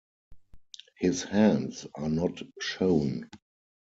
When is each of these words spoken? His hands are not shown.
His 0.97 1.21
hands 1.21 1.85
are 1.93 2.09
not 2.09 2.41
shown. 2.59 3.29